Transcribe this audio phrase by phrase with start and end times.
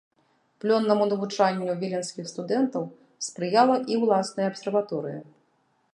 [0.63, 2.83] Плённаму навучанню віленскіх студэнтаў
[3.29, 5.19] спрыяла і ўласная абсерваторыя.